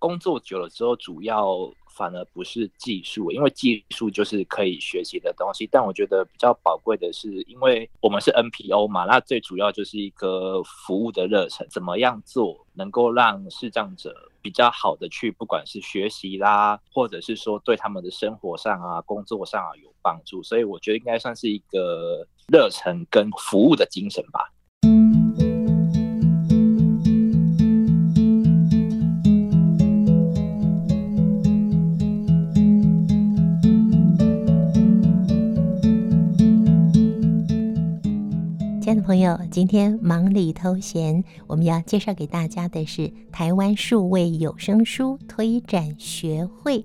[0.00, 5.68] 工作久了之后，主要反而不是技术，因为技术就是可以学习的东西。
[5.70, 20.42] 但我觉得比较宝贵的是，因为我们是 NPO 嘛，那最主要就是一个服务的热忱，怎么样做能够让视障者比较好的去，不管是学习啦，或者是说对他们的生活上啊、工作上啊有帮助。
[20.42, 24.50] 所以我觉得应该算是一个热忱跟服务的精神吧。
[39.10, 46.84] 朋友，今天忙里偷闲，我们要介绍给大家的是台湾数位有声书推展学会。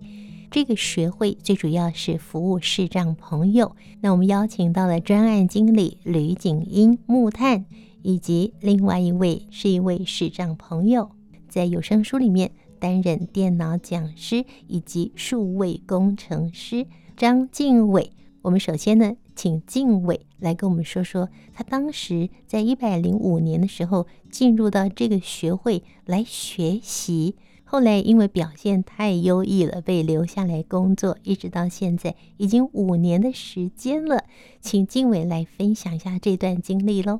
[0.49, 3.75] 这个学会最主要是服务视障朋友。
[4.01, 7.63] 那我们邀请到了专案经理吕锦英木炭，
[8.01, 11.11] 以及另外一位是一位视障朋友，
[11.47, 18.11] 在有声书里面担任电脑讲师以及数位工程师张敬伟。
[18.41, 34.23] 我们首先呢，请静伟来跟我们说说，他当时在一百零五年的时候进入到这个学会来学习，后来因为表现太优异了，被留下来工作，一直到现在已经五年的时间了。
[34.61, 37.19] 请静伟来分享一下这段经历喽。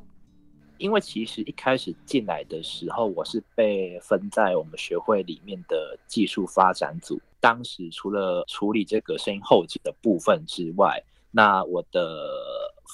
[0.78, 11.02] 因为其实一开始进来的时候，我是被分在我们学会里面的技术发展组，当时除了处理这个声音后制的部分之外，
[11.36, 12.30] 那我的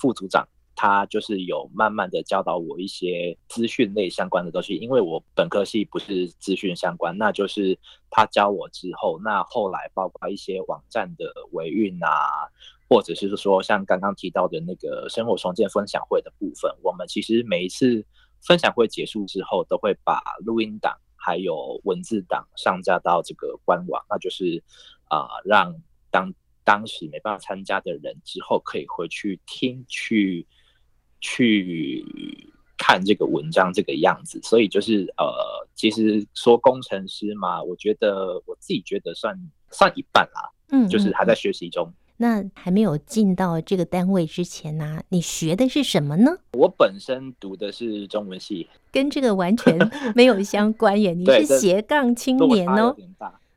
[0.00, 7.78] 副组长他就是有慢慢的教导我一些资讯类相关的东西，因为我本科系不是资讯相关，那就是
[8.10, 12.50] 他教我之后，那后来包括一些网站的维运啊，
[12.88, 18.04] 或者是说像刚刚提到的那个生活重建分享会的部分，我们其实每一次
[18.40, 24.60] 分享会结束之后，都会把录音档还有文字档上架到这个官网，那就是
[25.04, 25.72] 啊、让
[26.10, 26.34] 当。
[26.64, 30.46] 当时没办法参加的人，之后可以回去听、去
[31.20, 32.04] 去
[32.76, 34.40] 看这个文章这个样子。
[34.42, 35.32] 所以就是呃，
[35.74, 39.36] 其实说工程师嘛，我觉得我自己觉得算
[39.70, 40.50] 算一半啦。
[40.70, 41.92] 嗯，就是还在学习中。
[42.16, 46.30] 那还没有进到这个单位之前呢、啊，你学的是什么呢？
[46.52, 49.76] 我本身读的是中文系，跟这个完全
[50.14, 51.12] 没有相关耶。
[51.14, 52.96] 你是斜杠青年哦。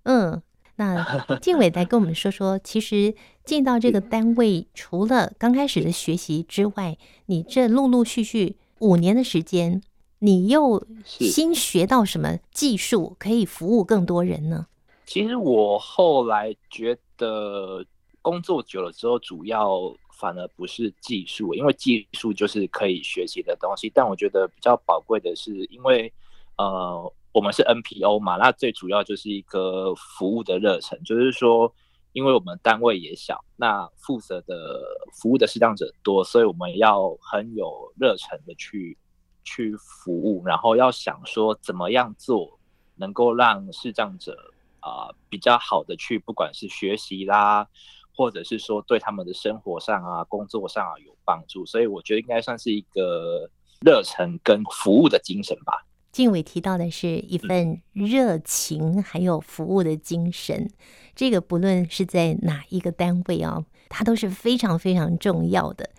[0.04, 0.42] 嗯。
[0.78, 3.16] 那建伟来跟我们说说，其实
[3.46, 6.98] 进到这个单位，除了刚开始的学习之外，
[7.28, 9.82] 你这陆陆续续五年的时间，
[10.20, 14.68] 你又新学到什么技术可以服务更多人呢？
[15.06, 17.86] 其实我后来觉得
[18.22, 19.80] 工作久了之后，主要
[20.12, 23.90] 反而不是技术，因为技术就是可以学习的东西。
[23.94, 26.12] 但我觉得比较宝贵的是，因为
[26.58, 27.14] 呃。
[27.36, 31.70] 我们是 NPO 嘛，那最主要就是一个服务的热忱，就是说，
[32.14, 34.82] 因为我们单位也小，那负责的
[35.12, 38.98] 服务的视障者多，所以我们要很有热忱的去
[39.44, 42.58] 去服务，然后要想说怎么样做
[42.96, 44.38] 能够让视障者
[44.80, 47.68] 啊、比较好的去，不管是学习啦，
[48.16, 53.50] 或者是说对他们的生活上啊、工作上啊有帮助，所以我觉得应该算是一个
[53.82, 55.86] 热忱跟服务的精神吧。
[56.16, 60.70] 静伟提到的是一份热情，还有服务的精神。
[61.14, 65.90] 这个不论是在哪一个单位啊，它都是非常非常重要的。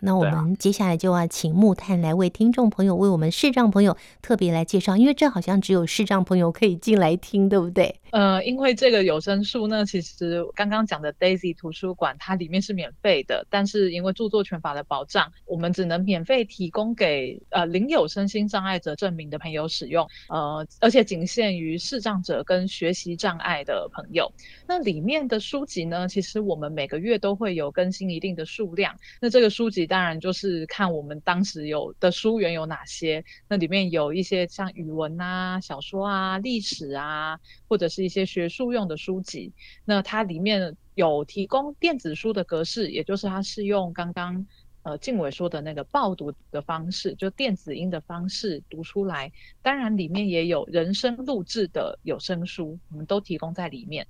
[0.00, 7.94] 那我们接下来就要请木炭来为听众朋友、为我们视障朋友特别来介绍，因为这好像只有视障朋友可以进来听，对不对？
[8.10, 24.30] 呃，因为这个有声书呢，其实刚刚讲的 Daisy 图书馆它里面是免费的，但是因为著作权法的保障，我们只能免费提供给呃领有身心障碍者证明的朋友使用，呃，而且仅限于视障者跟学习障碍的朋友。
[24.66, 38.02] 那里面的书籍呢，其实我们每个月都会有更新一定的数量，那这个书籍当然就是看我们当时有的书源有哪些，那里面有一些像语文啊、小说啊、历史啊，或者是。
[38.02, 39.52] 一些学术用的书籍，
[39.84, 44.44] 那它里面有提供电子书的格式，也就是它是用刚刚
[44.82, 49.30] 呃静伟说的那个报读的方式，就电子音的方式读出来。
[49.62, 54.04] 当然里面也有人声录制的有声书，我们都提供在里面。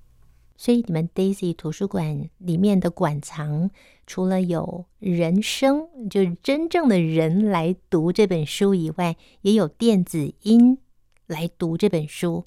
[0.57, 3.71] 所以你们 Daisy 图书馆里面的馆藏，
[4.07, 10.79] 除了有人声，就是真正的人来读这本书以外，也有电子音
[11.27, 12.45] 来读这本书。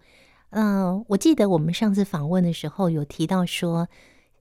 [0.52, 3.90] 嗯、我记得我们上次访问的时候有提到说，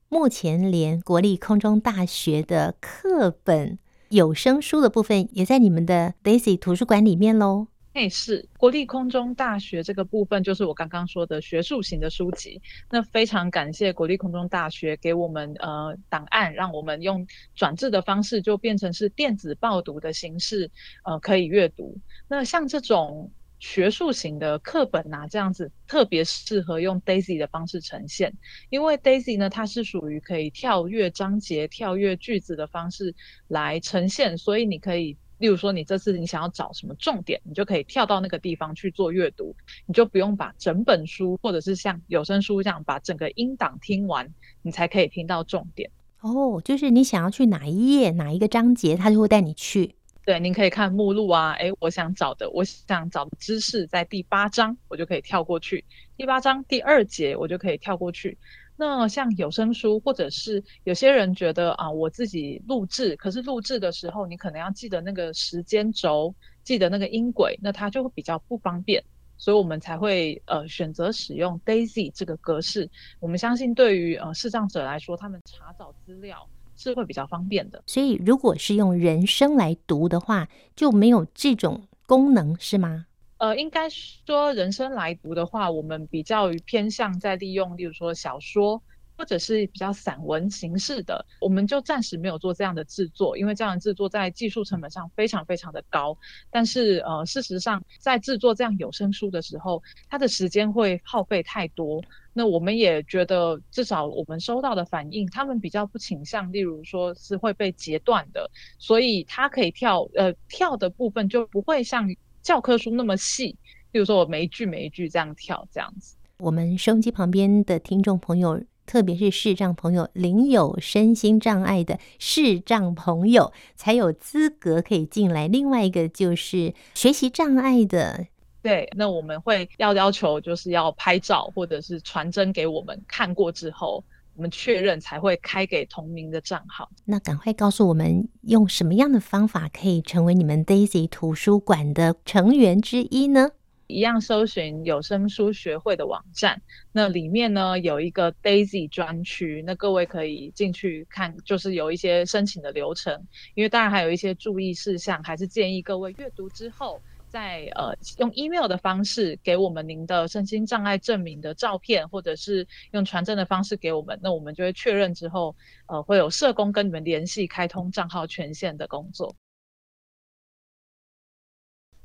[0.08, 3.78] 目前连国立空中大学的课本
[4.10, 7.66] 有声书的部分也在你们的 Daisy 图书馆里面喽。
[7.94, 12.60] 内是国立空中大学这个部分，就是我刚刚说的学术型的书籍。
[12.90, 17.24] 那非常感谢国立空中大学给我们呃档案，让我们用
[17.54, 20.68] 转制的方式，就变成是电子报读的形式，
[21.04, 21.96] 呃可以阅读。
[22.26, 23.30] 那像这种
[23.60, 28.36] 学术型的课本啊，这样子特别适合用 DAISY 的方式呈现，
[28.70, 33.14] 因为 DAISY 呢，它是属于可以跳跃章节、跳跃句子的方式
[33.46, 35.16] 来呈现，所以你可以。
[35.44, 39.54] 例如说，你这次你想要找什么重点，你就可以跳到那个地方去做阅读，
[39.84, 44.26] 你就不用把整本书或者是像有声书这样把整个音档听完，
[44.62, 45.90] 你才可以听到重点。
[46.22, 49.94] 哦，就是你想要去哪一页、哪一个章节，它就会带你去。
[50.24, 55.84] 对，您可以看目录啊，诶，我想找的，我想找的知识在第八章，我就可以跳过去。
[56.16, 58.38] 第八章第二节，我就可以跳过去。
[58.76, 66.34] 那像有声书，或者是有些人觉得啊，我自己录制，可是录制的时候，你可能要记得那个时间轴，
[66.64, 69.02] 记得那个音轨，那它就会比较不方便，
[69.36, 72.90] 所以我们才会呃选择使用 DAISY 这个格式。
[73.20, 76.44] 我们相信对于呃视障者来说，他们查找资料
[76.76, 77.80] 是会比较方便的。
[77.86, 83.06] 所以如果是用人声来读的话，就没有这种功能，是吗？
[83.44, 88.82] 呃，应该说人生来读的话，我们比较于偏向在利用，例如说小说
[89.18, 96.16] 或者是比较散文形式的，我们就暂时没有做这样的制作，因为这样的制作在技术成本上非常非常的高。
[96.50, 102.02] 但是呃，事实上在制作这样有声书的时候，它的时间会耗费太多。
[102.32, 112.08] 那我们也觉得，至少我们收到的反应，他们比较不倾向，例如说是会被截断的，所以它可以跳，呃，跳的部分就不会像。
[112.44, 113.56] 教科书那么细，
[113.90, 116.14] 比如说我每一句每一句这样跳，这样子。
[116.38, 125.48] 我们收音机旁边的听众朋友，特别是视障朋友，领有身心障碍的视障朋友才有资格可以进来。
[125.48, 128.26] 另外一个就是学习障碍的，
[128.60, 134.04] 对，那我们会要要求，就是要拍照或者是传真给我们看过之后。
[134.36, 136.90] 我们确认才会开给同名的账号。
[137.04, 143.50] 那赶快告诉我们，用什么样的方法可以成为你们 DAISY 图书馆的成员之一呢？
[143.86, 146.60] 一样搜寻有声书学会的网站，
[146.90, 153.26] 那里面呢有一个 DAISY 专区，那各位可以进去看，就是有一些申请的流程。
[153.54, 157.00] 因为当然还有一些注意事项，还是建议各位阅读之后。
[157.34, 165.56] 在呃用 email 的方式给我们您的身心障碍证明的照片，或者是用传真的方式给我们，那我们就会确认之后，
[165.88, 169.34] 呃会有社工跟你们联系，开通账号权限的工作。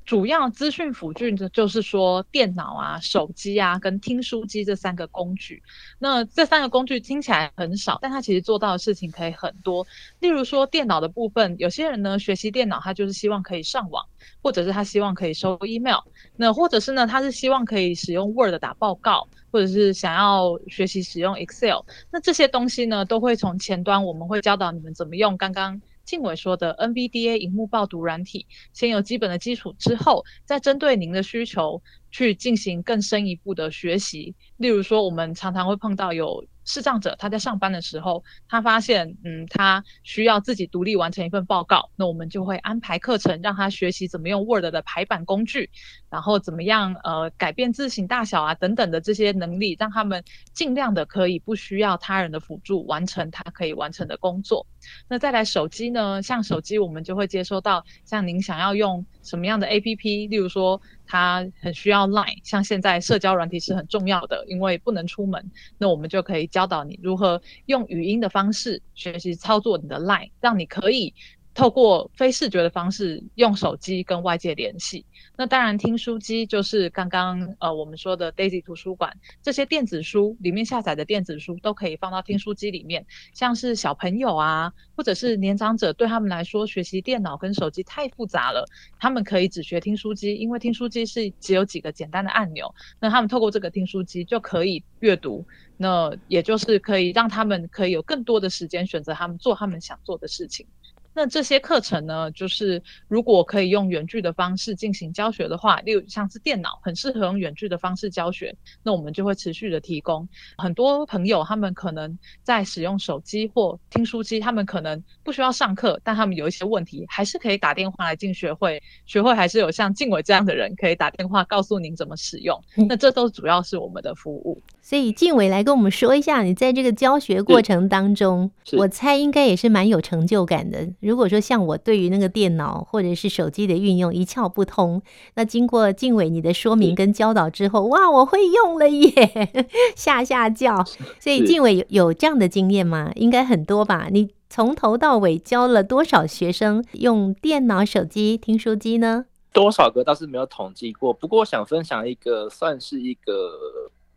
[0.09, 5.61] 主要资讯辅助的就是说电脑啊、手机啊跟听书机这三个工具。
[5.99, 9.85] 那这三个工具听起来很少，但它其实做到的事情可以很多。
[10.19, 14.03] 例如说电脑的部分，有些人呢学习电脑，他就是希望可以上网，
[14.41, 15.99] 或者是他希望可以收 email，
[16.35, 21.81] 那或者是呢他是希望可以使用 Word 打报告，或者是想要学习使用 Excel。
[22.09, 25.79] 那这些东西呢都会从前端，我们会教导你们怎么用刚刚。
[26.09, 34.33] 静伟说的 NVDA 荧幕报读软体，先有基本的基础之后，再针对您的需求去进行更深一步的学习。
[34.57, 45.69] 例如说，我们常常会碰到有视障者，他在上班的时候，他发现，嗯，他需要自己独立完成一份报告，那我们就会安排课程，让他学习怎么用 Word 的排版工具，
[46.09, 50.23] 然后怎么样，呃，改变字型大小啊等等的这些能力，让他们
[50.55, 54.65] 尽量的可以不需要他人的辅助，完成他可以完成的工作。
[55.07, 56.21] 那再来手机呢？
[56.21, 60.81] 像手机，我们就会接收到，像您想要用什么样的 APP，例如说。
[61.11, 65.43] 它很需要 Line，像现在社交软体是很重要的，因为不能出门，
[65.79, 71.15] 那我们就可以教导你如何用语音的方式学习操作你的 Line，让你可以。
[71.53, 88.65] 透过非视觉的方式用手机跟外界联系，那当然听书机就是刚刚呃我们说的 DAISY 图书馆这些电子书里面下载的电子书都可以放到听书机里面，像是小朋友啊或者是年长者对他们来说学习电脑跟手机太复杂了，
[88.99, 100.65] 他们可以只学听书机，因为听书机是只有几个简单的按钮，那他们透过这个听书机就可以阅读，那也就是可以让他们可以有更多的时间选择他们做他们想做的事情。
[101.13, 110.27] 那这些课程呢，就是如果可以用远距的方式进行教学的话，例如像是电脑很适合用远距的方式教学，那我们就会持续的提供。
[110.57, 122.57] 很多朋友他们可能在使用手机或听书机，他们可能不需要上课，但他们有一些问题，还是可以打电话来进学会，学会还是有像静伟这样的人可以打电话告诉您怎么使用。
[122.87, 124.61] 那这都主要是我们的服务。
[124.89, 130.89] 所以静伟来跟我们说一下，你在这个教学过程当中，我猜应该也是蛮有成就感的。
[130.99, 134.99] 如果说像我对于那个电脑或者是手机的运用一窍不通，
[135.35, 140.83] 那经过静伟你的说明跟教导之后，哇，我会用了耶， 吓吓叫。
[141.19, 143.11] 所以静伟有有这样的经验吗？
[143.13, 144.07] 应该很多吧？
[144.11, 149.25] 你从头到尾教了多少学生用电脑、手机听书机呢？
[149.53, 153.51] 多少个倒是没有统计过，不过我想分享一个，算是一个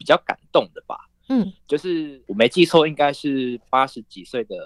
[0.02, 0.97] 比较感动的吧。
[1.28, 4.56] 嗯，就是我没记错，应该是八十几岁的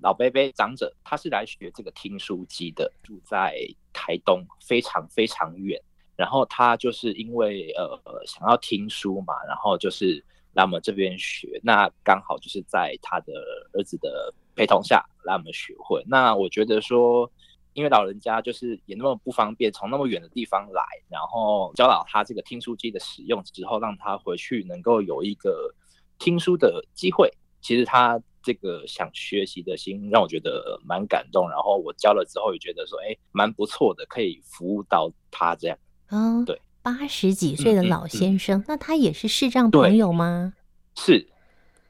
[0.00, 3.56] 老伯伯长者，他是来学这个听书机的，住在
[3.90, 5.80] 台东，非常非常远。
[6.14, 10.22] 然后他就是因为呃想要听书嘛，然后就是
[10.52, 11.58] 来我们这边学。
[11.62, 13.32] 那刚好就是在他的
[13.72, 16.04] 儿子的陪同下来我们学会。
[16.06, 17.32] 那我觉得说。
[17.74, 25.74] 因为老人家就是也那么不方便，从那么远的地方来，然后教导他这个听书机的使用之后，让他回去能够有一个
[26.18, 27.28] 听书的机会。
[27.60, 31.48] 其实他这个想学习的心让我觉得蛮感动。
[31.50, 35.76] 然后我教了之后也觉得说，哎，蛮不错的，可以服务到他这样。
[36.10, 40.52] 嗯，对，八十几岁的老先生，嗯嗯嗯、那他也是视障朋友吗？
[40.94, 41.26] 是，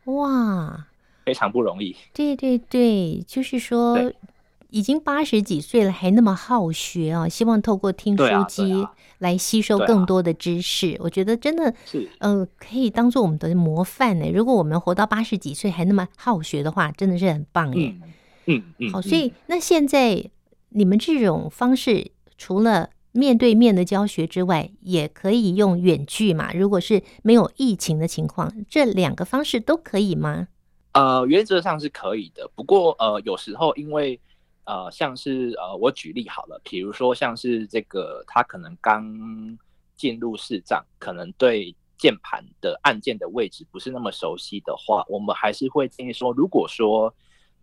[0.05, 0.87] 哇，
[1.27, 1.95] 非常不容易。
[2.15, 3.99] 对对对，就是说。
[4.75, 7.29] 已经八十几岁了，还那么好学啊！
[7.29, 8.85] 希望透过听书机
[9.19, 14.29] 来吸收更多的知识，啊啊、我觉得真的是，呃，可以当做我们的模范呢。
[14.35, 17.95] 如果我们活到八十几岁还那么好学的话，真的是很棒耶。
[18.47, 20.29] 嗯嗯，好，所以那现在
[20.71, 26.53] 你们这种方式，除了面对面的教学之外，也可以用远距嘛？
[26.53, 30.49] 如果是没有疫情的情况，这两个方式都可以吗？
[30.95, 34.19] 呃，原则上是可以的，不过呃，有时候因为
[34.67, 39.05] 呃，像是呃，我举例好了，比如说像是这个，他可能刚
[39.97, 47.15] 进入视障，可能对键盘的按键的位置不是那么熟悉的话，我们还是会建议说，如果说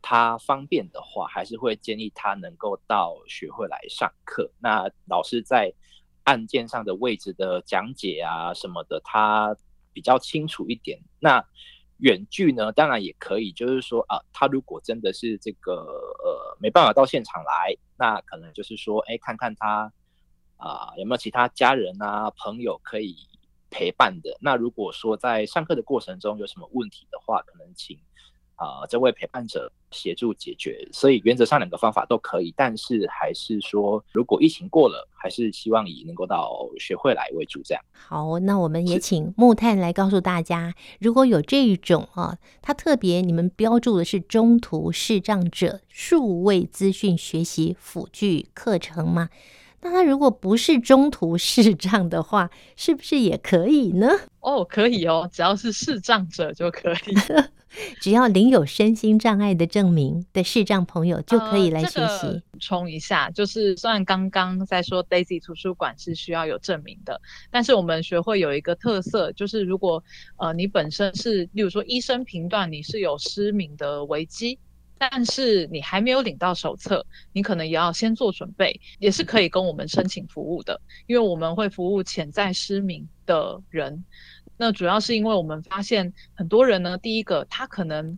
[0.01, 4.51] 他方便的话，还是会建议他能够到学会来上课。
[4.59, 5.73] 那老师在
[6.23, 9.55] 按键上的位置的讲解啊什么的，他
[9.91, 10.99] 比较清楚一点。
[11.19, 11.43] 那
[12.01, 19.91] 远距呢，当然也可以，就是说啊，他如果真的是这个呃没办法到现场来，那可能就是说，哎，看看他
[20.57, 23.15] 啊有没有其他家人啊朋友可以
[23.69, 24.37] 陪伴的。
[24.41, 27.97] 那如果说在上课的过程中有什么问题的话，可能请。
[28.61, 37.59] 啊，这位陪伴者协助解决，所以原则上两个方法都可以，但是还是说，如果疫情过了，还是希望以能够到学会来为主。
[37.63, 49.29] 这样好，那我们也请木炭来告诉大家，如果有这一种啊，他特别你们标注的是中途视障者数位资讯学习辅具课程吗？
[49.81, 54.07] 那他如果不是中途视障的话，是不是也可以呢？
[54.39, 56.95] 哦，可以哦，只要是视障者就可以。
[58.01, 62.27] 只要领有身心障碍的证明的视障朋友就可以来学习。
[62.51, 70.03] 补、充一下，就是虽然刚刚在说 Daisy 图书馆是需要有证明的，但是我们学会有一个特色，就是如果
[70.35, 74.59] 呃你本身是，例如说医生评断你是有失明的危机，
[75.09, 77.03] 但是你还没有领到手册，
[77.33, 84.05] 你可能也要先做准备，也是可以跟我们申请服务的，因为我们会服务潜在失明的人。
[84.57, 88.15] 那主要是因为我们发现很多人呢，第一个他可能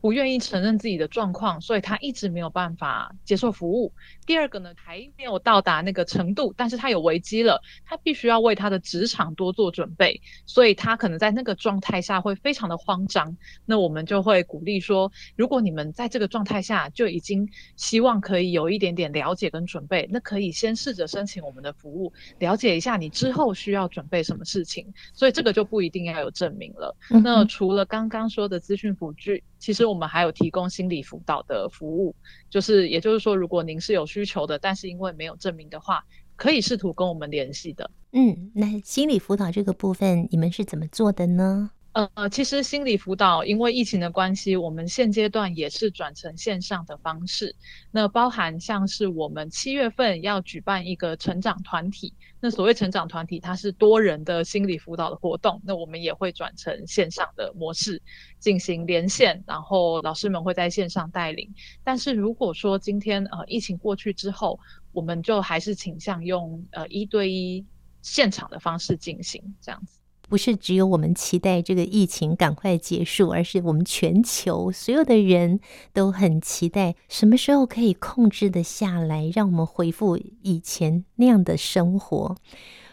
[0.00, 3.92] 不愿意承认自己的状况，所以他一直没有办法接受服务。
[4.24, 13.36] 第二个呢，还没有到达那个程度，但是他有危机了，他必须要为他的职场多做准备，所以他可能在那个状态下会非常的慌张。
[13.64, 24.86] 那我们就会鼓励说，如果你们在这个状态下就已经希望可以有一点点了解跟准备，那可以先试着申请我们的服务，了解一下你之后需要准备什么事情。
[25.12, 26.96] 所以这个就不一定要有证明了。
[27.22, 32.14] 那除了刚刚说的资讯辅具，其实我们还有提供心理辅导的服务，
[32.50, 36.04] 就是也就是说，如果您是有需求的，但是因为没有证明的话，
[36.36, 37.90] 可以试图跟我们联系的。
[38.12, 41.70] 嗯，那心理辅导这个部分，你们是怎么做的呢？
[41.96, 47.56] 呃，其实心理辅导因为疫情的关系，我们现阶段也是转成线上的方式。
[47.90, 58.02] 那包含像是我们七月份要举办一个成长团体，那所谓成长团体，它是多人的心理辅导的活动，那我们也会转成线上的模式
[58.38, 61.50] 进行连线，然后老师们会在线上带领。
[61.82, 64.60] 但是如果说今天呃疫情过去之后，
[64.92, 67.64] 我们就还是倾向用呃一对一
[68.02, 69.98] 现场的方式进行这样子。
[70.28, 75.60] 不是只有我们期待这个疫情赶快结束，而是我们全球所有的人
[75.92, 82.36] 都很期待什么时候可以控制的下来，让我们恢复以前那样的生活。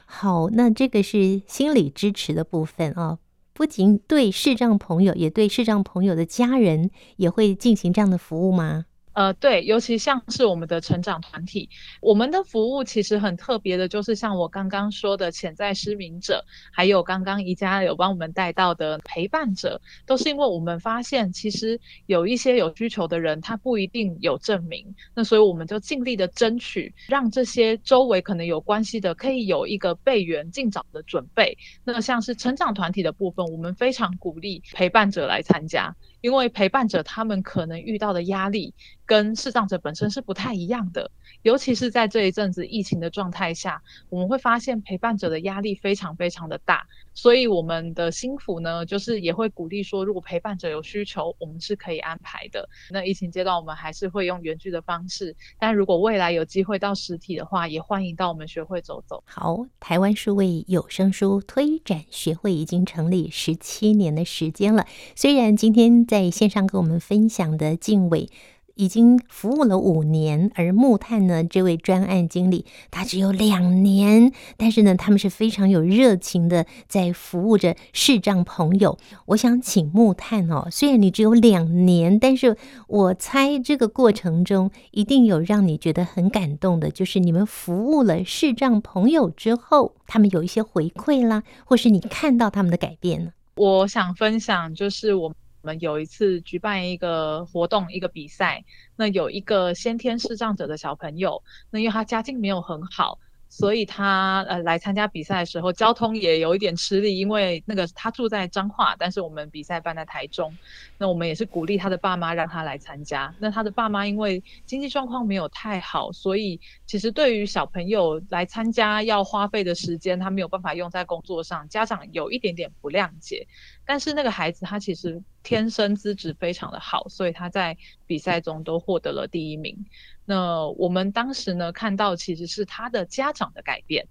[0.06, 3.18] 好，那这个是心理支持的部分啊，
[3.54, 8.86] 不仅对视障朋友，也对视障朋友的家人也会进行这样的服务吗？
[9.14, 11.70] 呃，对，尤其像是我们的成长团体，
[12.02, 31.56] 我们的服务其实很特别的，就是像我刚刚说的潜在失明者，还有刚刚宜家有帮我们带到的陪伴者，都是因为我们发现，其实有一些有需求的人，他不一定有证明，那所以我们就尽力的争取，让这些周围可能有关系的，可以有一个备援、尽早的准备。
[31.84, 35.96] 那像是成长团体的部分，我们非常鼓励陪伴者来参加。
[36.22, 38.74] 因为陪伴者他们可能遇到的压力
[39.06, 41.10] 跟视障者本身是不太一样的，
[41.42, 46.86] 尤其是在这一阵子疫情的状态下，我们会发现陪伴者的压力非常非常的大。
[47.16, 52.68] 所以我们的心辅呢，就是也会鼓励说，如果陪伴者有需求，我们是可以安排的。
[52.90, 59.24] 那疫情阶段我们还是会用原剧的方式，但如果未来有机会到实体的话，也欢迎到我们学会走走。
[59.28, 66.04] 好，台湾数位有声书推展学会已经成立十七年的时间了，虽然今天。
[66.08, 68.30] 在线上跟我们分享的静伟
[68.76, 78.98] 已经服务了五年，而木炭呢，这位专案经理他只有两年，但是呢，他们是非常有热情的在服务着视障朋友。
[79.28, 93.32] 我想请木炭哦，虽然你只有两年，但是我猜这个过程中一定有让你觉得很感动的，就是你们服务了视障朋友之后，他们有一些回馈啦，或是你看到他们的改变呢？
[93.56, 95.32] 我想分享就是我。
[95.64, 98.66] 我们有一次举办一个活动，一个比赛，
[98.98, 103.18] 那有一个先天视障者的小朋友，那因为他家境没有很好。
[103.48, 110.52] 所以他呃来参加比赛的时候，交通也有一点吃力，因为那个他住在彰化，但是我们比赛办在台中，
[110.98, 113.34] 那我们也是鼓励他的爸妈让他来参加。
[113.40, 116.60] 那他的爸妈因为经济状况没有太好，所以
[116.94, 123.48] 其实对于小朋友来参加要花费的时间，他没有办法用在工作上，家长有一点点不谅解。
[123.84, 129.84] 但是那个孩子他其实天生资质非常的好，所以他在比赛中都获得了第一名。
[130.24, 134.08] 那我们当时呢，看到其实是他的家长的改变。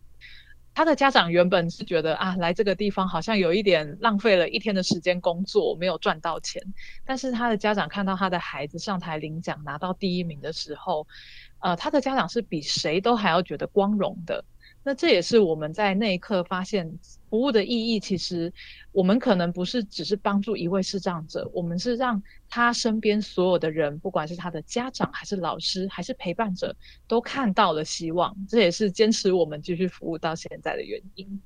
[0.75, 6.61] 他的家长原本是觉得啊，来这个地方好像有一点浪费了一天的时间工作，没有赚到钱。
[7.05, 11.07] 但是他的家长看到他的孩子上台领奖拿到第一名的时候，
[11.63, 14.45] 呃，他的家长是比谁都还要觉得光荣的。
[14.85, 16.99] 那这也是我们在那一刻发现
[17.31, 18.01] 服务的意义。
[18.01, 18.53] 其实
[18.91, 26.75] 我们可能不是只是帮助一位视障者，我们是让他身边所有的人，不管是他的家长，还是老师，还是陪伴者，
[27.07, 28.37] 都看到了希望。
[28.49, 31.41] 这也是坚持我们继续服务到现在的原因。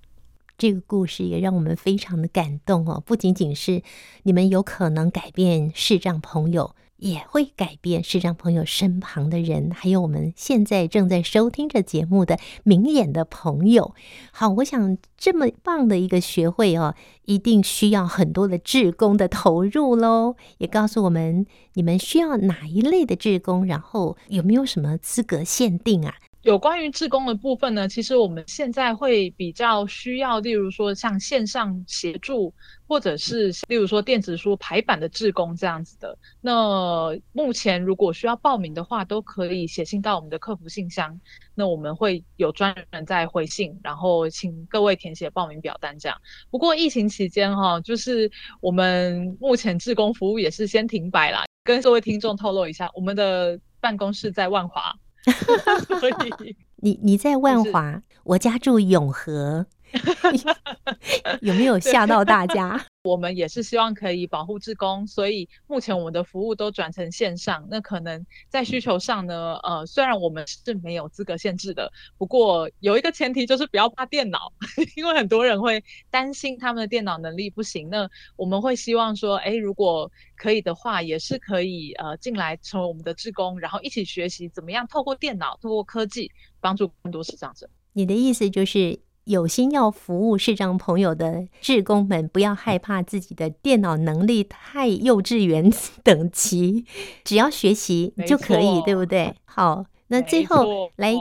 [0.56, 3.82] 这个故事也让我们非常的感动哦，不仅仅是
[4.22, 6.74] 你们有可能改变视障朋友。
[6.98, 13.94] 也会改变视障朋友身旁的人，还有我们现在正在收听着节目的明眼的朋友。
[14.32, 20.36] 好，我想这么棒的一个学会哦，一定需要很多的志工的投入喽。
[20.58, 26.14] 也告诉我们你们需要哪一类的志工，然后有没有什么资格限定啊？
[26.46, 32.54] 有关于志工的部分呢，其实我们现在会比较需要，例如说像线上协助，
[32.86, 36.16] 或者是例如说电子书排版的志工这样子的。
[36.40, 41.20] 那目前如果需要报名的话，都可以写信到我们的客服信箱，
[41.52, 46.16] 那我们会有专人在回信，然后请各位填写报名表单这样。
[46.48, 48.30] 不过疫情期间哈，就是
[48.60, 54.96] 我们目前志工服务也是先停摆啦，跟各位听众透露一下，我们的办公室在万华。
[56.00, 59.66] 所以你你在万华，我家住永和，
[61.40, 62.84] 有没有吓到大家？
[63.04, 67.64] 我们也是希望可以保护志工，所以目前我们的服务都转成线上。
[67.70, 74.52] 那可能在需求上呢，呃，虽然我们是没有资格限制的，不过有一个前提就是不要怕电脑，
[74.96, 77.88] 因为很多人会担心他们的电脑能力不行。
[77.88, 86.28] 那我们会希望说，哎，如果可以的话，也是可以呃进来成为我们的志工，然后一起学习怎么样透过电脑、透过科技
[86.60, 87.70] 帮助更多视障者。
[87.92, 88.98] 你的意思就是？
[89.26, 95.68] 有心要服务视障朋友的志工们，不要害怕自己的电脑能力太幼稚园
[96.04, 96.84] 等级，
[97.24, 99.34] 只要学习就可以，对不对？
[99.44, 101.12] 好，那最后来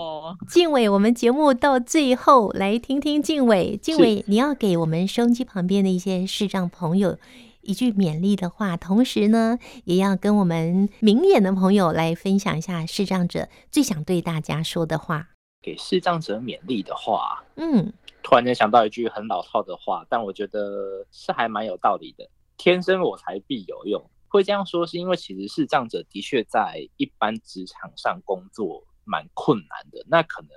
[0.48, 7.18] 静伟，我们节目到最后来听听静伟，静伟，你要给我们收音机旁边的一些视障朋友
[7.62, 15.30] 一句勉励的话，同时呢，也要跟我们明眼的朋友来分享一下视障者最想对大家说的话。
[15.66, 22.30] 给视障者勉励的话，嗯，突然间想到一句很老套的话，但我觉得是还蛮有道理的。
[22.56, 30.52] 天生我材必有用，会这样说是因为其实视障者的确在一般职场上工作蛮困难的，那可能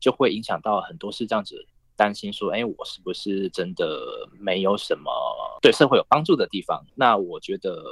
[0.00, 1.54] 就会影响到很多视障者
[1.94, 5.12] 担心说，哎，我是不是真的没有什么
[5.60, 6.82] 对社会有帮助的地方？
[6.94, 7.84] 那我觉得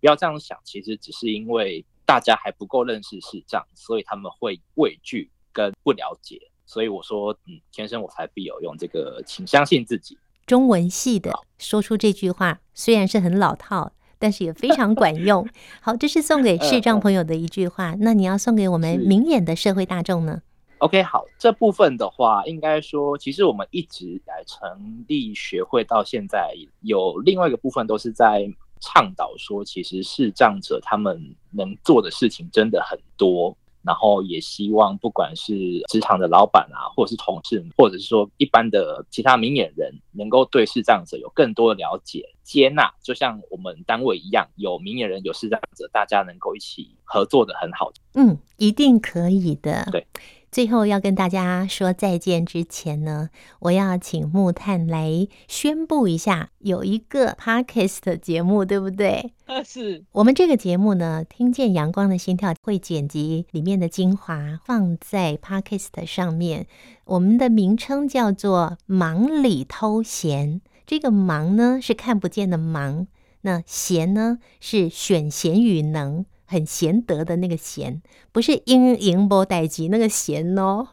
[0.00, 6.38] 不要这样想，其实只是因为大家还不够认识视障，所以他们会畏惧跟不了解。
[6.66, 10.18] 所以我说，嗯，天生我才必有用，这个请相信自己。
[10.44, 15.48] 中文系的说出这句话，虽然是很老套，但是也非常管用。
[15.80, 17.94] 好，这是送给视障朋友的一句话。
[18.00, 20.42] 那你要送给我们明眼的社会大众呢
[20.78, 28.46] ？OK，好，这部分的话，应该说，其实我们一直来成立学会到现在，有另外一个部分都是在
[28.80, 33.56] 倡导说，其实视障者他们能做的事情真的很多。
[33.84, 35.54] 然后也希望，不管是
[35.88, 47.92] 职场的老板啊，或者是同事，或者是说一般的其他明眼人，能够对视障者有更多的了解、接纳，就像我们单位一样，有明眼人、有视障者，大家能够一起合作的很好。
[48.14, 49.86] 嗯，一定可以的。
[49.92, 50.06] 对。
[50.54, 59.32] 最后要跟大家说再见之前呢，我要请木炭来宣布一下，有一个 Podcast 的节目，对不对？
[59.64, 60.04] 是。
[60.12, 66.68] 我们这个节目呢，听见阳光的心跳会剪辑里面的精华放在 Podcast 上面。
[67.06, 73.08] 我们的名称叫做“忙里偷闲”，这个“忙”呢是看不见的“忙”，
[73.42, 76.24] 那“闲”呢是选贤与能。
[76.46, 78.02] 很贤德的那个贤，
[78.32, 80.88] 不是英英波代吉那个贤哦。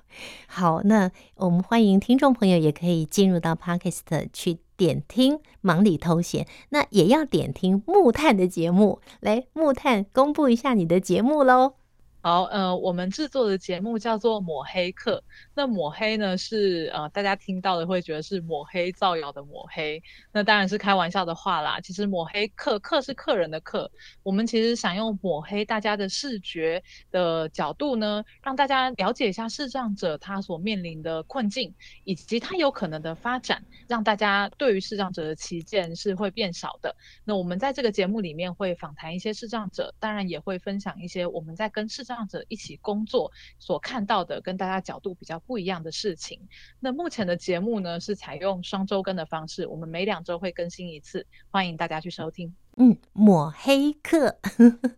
[0.48, 9.00] 好，那我们欢迎听众朋友也可以进入到 Podcast 去点听，忙里偷闲，那也要点听木炭的节目。
[9.20, 11.81] 来，木炭公布一下你的节目喽。
[12.24, 15.24] 好，呃，我们制作的节目叫做抹黑客。
[15.56, 21.80] 那抹黑呢，是呃，大家听到的会觉得是抹黑造谣的抹黑，那当然是开玩笑的话啦。
[21.82, 23.90] 其实抹黑客，客是客人的客。
[24.22, 36.96] 我们其实想用抹黑大家的视觉的角度呢，让大家了解一下视障者他所面临的困境，以及他有可能的发展，让大家对于视障者的歧见是会变少的。
[37.24, 46.50] 那我们在这个节目里面会访谈一些视障者，当然也会分享一些我们在跟视障这样子一起工作所看到的跟大家角度比较不一样的事情。
[46.78, 52.54] 那目前的节目呢，是采用双周更的方式，我们每两周会更新一次，欢迎大家去收听。
[52.78, 54.38] 嗯，抹黑客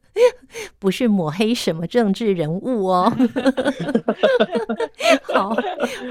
[0.78, 3.12] 不是抹黑什么政治人物哦。
[5.34, 5.56] 好，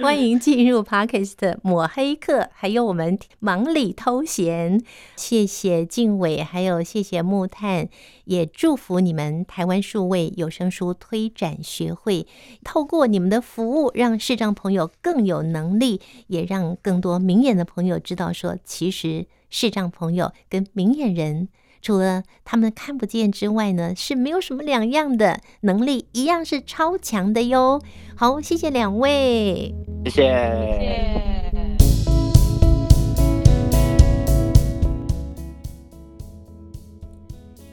[0.02, 4.82] 欢迎进入 Podcast 抹黑客，还有我们忙里偷闲。
[5.14, 7.88] 谢谢静伟，还有谢谢木炭，
[8.24, 12.26] 也祝福你们台湾数位有声书推展学会，
[12.64, 19.26] 透过你们的服务，让视障朋友更有能力，也让更多明眼的朋友知道说，其实。
[19.54, 21.48] 视障朋友跟明眼人，
[21.82, 27.82] 除了他们看不见之外呢，是没有什么两样的，能力一样是超强的哟。
[28.16, 29.74] 好，谢谢两位，
[30.06, 30.22] 谢谢。
[30.22, 31.22] 谢谢。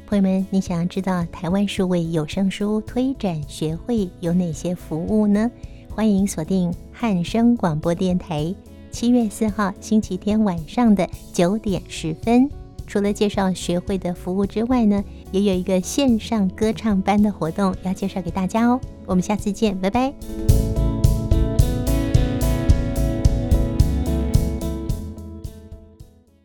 [0.06, 5.50] 朋友们，你想要知道台湾数位有声书推展学会有哪些服务呢？
[5.90, 8.54] 欢迎锁定汉声广播电台。
[8.92, 12.50] 七月四号星期天晚上的九点十分，
[12.88, 18.80] 除了介绍学会的服务之外呢，也有一个线上歌唱班的活动要介绍给大家哦。
[19.06, 20.89] 我们下次见，拜拜。